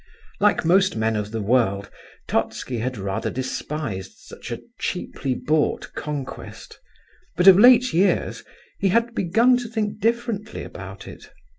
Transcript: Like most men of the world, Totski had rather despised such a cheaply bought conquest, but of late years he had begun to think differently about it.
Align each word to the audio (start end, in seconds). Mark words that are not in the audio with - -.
Like 0.39 0.65
most 0.65 0.95
men 0.95 1.15
of 1.15 1.29
the 1.29 1.43
world, 1.43 1.91
Totski 2.27 2.79
had 2.79 2.97
rather 2.97 3.29
despised 3.29 4.13
such 4.17 4.51
a 4.51 4.61
cheaply 4.79 5.35
bought 5.35 5.93
conquest, 5.93 6.79
but 7.37 7.45
of 7.47 7.59
late 7.59 7.93
years 7.93 8.43
he 8.79 8.87
had 8.87 9.13
begun 9.13 9.57
to 9.57 9.67
think 9.67 9.99
differently 9.99 10.63
about 10.63 11.07
it. 11.07 11.29